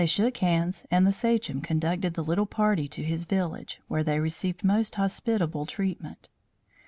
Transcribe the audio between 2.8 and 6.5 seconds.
to his village, where they received most hospitable treatment.